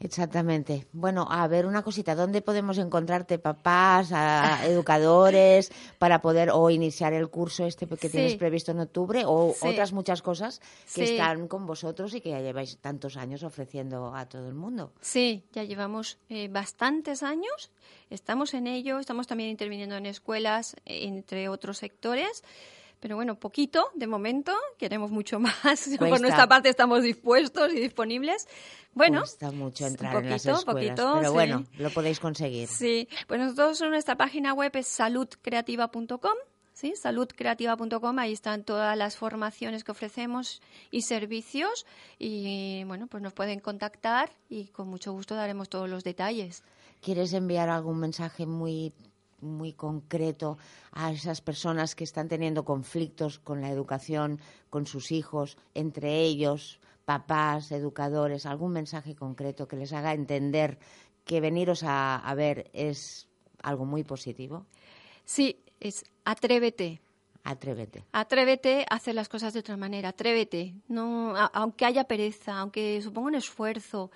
Exactamente. 0.00 0.86
Bueno, 0.92 1.26
a 1.28 1.46
ver, 1.48 1.66
una 1.66 1.82
cosita, 1.82 2.14
¿dónde 2.14 2.40
podemos 2.40 2.78
encontrarte 2.78 3.38
papás, 3.38 4.12
educadores, 4.64 5.72
para 5.98 6.20
poder 6.20 6.50
o 6.52 6.70
iniciar 6.70 7.12
el 7.12 7.28
curso 7.28 7.66
este 7.66 7.86
que 7.86 8.08
tienes 8.08 8.36
previsto 8.36 8.72
en 8.72 8.80
octubre 8.80 9.24
o 9.26 9.54
otras 9.60 9.92
muchas 9.92 10.22
cosas 10.22 10.60
que 10.94 11.04
están 11.04 11.48
con 11.48 11.66
vosotros 11.66 12.14
y 12.14 12.20
que 12.20 12.30
ya 12.30 12.40
lleváis 12.40 12.78
tantos 12.78 13.16
años 13.16 13.42
ofreciendo 13.42 14.14
a 14.14 14.26
todo 14.26 14.48
el 14.48 14.54
mundo? 14.54 14.92
Sí, 15.00 15.44
ya 15.52 15.64
llevamos 15.64 16.18
eh, 16.28 16.48
bastantes 16.48 17.22
años, 17.22 17.70
estamos 18.10 18.54
en 18.54 18.66
ello, 18.66 18.98
estamos 18.98 19.26
también 19.26 19.50
interviniendo 19.50 19.96
en 19.96 20.06
escuelas, 20.06 20.76
entre 20.84 21.48
otros 21.48 21.78
sectores. 21.78 22.44
Pero 23.00 23.16
bueno, 23.16 23.38
poquito 23.38 23.90
de 23.94 24.06
momento, 24.06 24.52
queremos 24.76 25.10
mucho 25.10 25.38
más. 25.40 25.88
Por 25.98 26.20
nuestra 26.20 26.46
parte 26.48 26.68
estamos 26.68 27.02
dispuestos 27.02 27.72
y 27.72 27.80
disponibles. 27.80 28.48
Bueno, 28.94 29.20
Cuesta 29.20 29.52
mucho 29.52 29.86
entrar 29.86 30.24
en 30.24 30.30
las 30.30 30.44
escuelas, 30.44 30.94
pero 30.96 31.32
bueno, 31.32 31.64
lo 31.78 31.90
podéis 31.90 32.18
conseguir. 32.18 32.68
Sí, 32.68 33.08
pues 33.26 33.40
nosotros 33.40 33.80
en 33.80 33.90
nuestra 33.90 34.16
página 34.16 34.54
web 34.54 34.72
es 34.74 34.88
saludcreativa.com. 34.88 36.34
¿sí? 36.78 36.94
saludcreativa.com, 36.94 38.18
ahí 38.20 38.32
están 38.32 38.62
todas 38.62 38.96
las 38.96 39.16
formaciones 39.16 39.82
que 39.82 39.90
ofrecemos 39.90 40.62
y 40.92 41.02
servicios 41.02 41.86
y 42.20 42.84
bueno, 42.84 43.08
pues 43.08 43.20
nos 43.20 43.32
pueden 43.32 43.58
contactar 43.58 44.30
y 44.48 44.68
con 44.68 44.86
mucho 44.88 45.12
gusto 45.12 45.34
daremos 45.34 45.68
todos 45.68 45.88
los 45.88 46.04
detalles. 46.04 46.62
¿Quieres 47.02 47.32
enviar 47.32 47.68
algún 47.68 47.98
mensaje 47.98 48.46
muy 48.46 48.92
muy 49.40 49.72
concreto 49.72 50.58
a 50.92 51.12
esas 51.12 51.40
personas 51.40 51.94
que 51.94 52.04
están 52.04 52.28
teniendo 52.28 52.64
conflictos 52.64 53.38
con 53.38 53.60
la 53.60 53.70
educación, 53.70 54.40
con 54.70 54.86
sus 54.86 55.12
hijos, 55.12 55.56
entre 55.74 56.22
ellos, 56.22 56.80
papás, 57.04 57.72
educadores, 57.72 58.46
algún 58.46 58.72
mensaje 58.72 59.14
concreto 59.14 59.66
que 59.66 59.76
les 59.76 59.92
haga 59.92 60.12
entender 60.12 60.78
que 61.24 61.40
veniros 61.40 61.82
a, 61.84 62.34
ver 62.36 62.70
es 62.72 63.28
algo 63.62 63.84
muy 63.84 64.02
positivo? 64.02 64.66
Sí, 65.24 65.60
es 65.78 66.04
atrévete. 66.24 67.00
Atrévete. 67.44 68.04
Atrévete 68.12 68.84
a 68.90 68.96
hacer 68.96 69.14
las 69.14 69.28
cosas 69.28 69.54
de 69.54 69.60
otra 69.60 69.76
manera. 69.76 70.10
Atrévete. 70.10 70.74
No, 70.88 71.34
aunque 71.52 71.84
haya 71.84 72.04
pereza, 72.04 72.58
aunque 72.58 73.00
suponga 73.00 73.28
un 73.28 73.34
esfuerzo, 73.36 74.10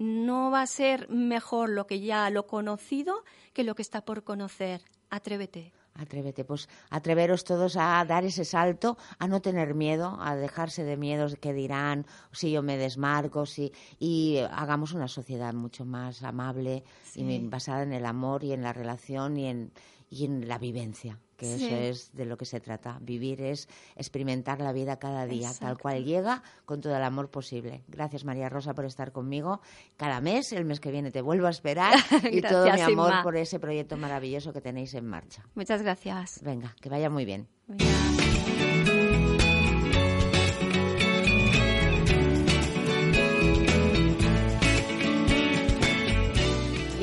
no 0.00 0.50
va 0.50 0.62
a 0.62 0.66
ser 0.66 1.10
mejor 1.10 1.68
lo 1.68 1.86
que 1.86 2.00
ya 2.00 2.30
lo 2.30 2.46
conocido 2.46 3.22
que 3.52 3.64
lo 3.64 3.74
que 3.74 3.82
está 3.82 4.00
por 4.00 4.24
conocer. 4.24 4.82
Atrévete. 5.10 5.72
Atrévete, 5.92 6.44
pues 6.44 6.68
atreveros 6.88 7.44
todos 7.44 7.76
a 7.76 8.02
dar 8.06 8.24
ese 8.24 8.46
salto, 8.46 8.96
a 9.18 9.28
no 9.28 9.42
tener 9.42 9.74
miedo, 9.74 10.16
a 10.20 10.36
dejarse 10.36 10.84
de 10.84 10.96
miedos 10.96 11.36
que 11.36 11.52
dirán, 11.52 12.06
si 12.32 12.52
yo 12.52 12.62
me 12.62 12.78
desmarco, 12.78 13.44
si, 13.44 13.72
y 13.98 14.38
hagamos 14.52 14.92
una 14.92 15.08
sociedad 15.08 15.52
mucho 15.52 15.84
más 15.84 16.22
amable 16.22 16.84
y 17.14 17.38
basada 17.40 17.82
en 17.82 17.92
el 17.92 18.06
amor 18.06 18.44
y 18.44 18.52
en 18.52 18.62
la 18.62 18.72
relación 18.72 19.36
y 19.36 19.48
en, 19.48 19.72
y 20.10 20.24
en 20.24 20.48
la 20.48 20.58
vivencia, 20.58 21.20
que 21.36 21.54
eso 21.54 21.74
es 21.76 22.12
de 22.12 22.24
lo 22.24 22.36
que 22.36 22.44
se 22.44 22.60
trata. 22.60 22.98
Vivir 23.00 23.40
es 23.40 23.68
experimentar 23.94 24.60
la 24.60 24.72
vida 24.72 24.98
cada 24.98 25.24
día, 25.24 25.52
tal 25.58 25.78
cual 25.78 26.04
llega, 26.04 26.42
con 26.64 26.80
todo 26.80 26.96
el 26.96 27.02
amor 27.02 27.30
posible. 27.30 27.84
Gracias, 27.86 28.24
María 28.24 28.48
Rosa, 28.48 28.74
por 28.74 28.84
estar 28.84 29.12
conmigo. 29.12 29.60
Cada 29.96 30.20
mes, 30.20 30.52
el 30.52 30.64
mes 30.64 30.80
que 30.80 30.90
viene, 30.90 31.12
te 31.12 31.22
vuelvo 31.22 31.46
a 31.46 31.50
esperar 31.50 31.94
y 32.30 32.42
todo 32.42 32.70
mi 32.72 32.80
amor 32.80 33.22
por 33.22 33.36
ese 33.36 33.60
proyecto 33.60 33.96
maravilloso 33.96 34.52
que 34.52 34.60
tenéis 34.60 34.94
en 34.94 35.06
marcha. 35.06 35.46
Muchas 35.54 35.80
gracias. 35.82 36.40
Venga, 36.42 36.74
que 36.80 36.88
vaya 36.88 37.08
muy 37.08 37.24
bien. 37.24 37.48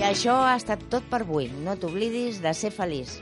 Això 0.07 0.35
ha 0.39 0.55
estat 0.55 0.83
tot 0.91 1.07
per 1.11 1.21
avui. 1.25 1.49
No 1.65 1.75
t'oblidis 1.79 2.39
de 2.43 2.53
ser 2.55 2.71
feliç. 2.71 3.17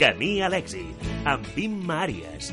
Camí 0.00 0.32
a 0.44 0.50
l'èxit, 0.52 1.10
amb 1.24 1.46
Vim 1.56 1.76
Màries. 1.88 2.50